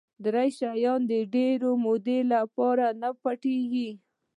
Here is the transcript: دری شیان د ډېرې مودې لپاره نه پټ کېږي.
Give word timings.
دری 0.23 0.49
شیان 0.57 0.99
د 1.11 1.13
ډېرې 1.33 1.71
مودې 1.83 2.19
لپاره 2.33 2.85
نه 3.01 3.09
پټ 3.21 3.41
کېږي. 3.53 3.89